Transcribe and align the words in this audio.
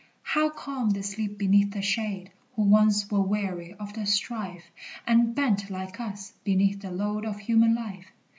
How 0.23 0.49
calm 0.49 0.89
they 0.89 1.03
sleep 1.03 1.37
beneath 1.37 1.73
the 1.73 1.83
shade 1.83 2.31
Who 2.55 2.63
once 2.63 3.11
were 3.11 3.21
weary 3.21 3.75
of 3.75 3.93
the 3.93 4.07
strife, 4.07 4.71
And 5.05 5.35
bent, 5.35 5.69
like 5.69 5.99
us, 5.99 6.33
beneath 6.43 6.81
the 6.81 6.89
load 6.89 7.23
Of 7.23 7.37
human 7.41 7.75
life! 7.75 8.07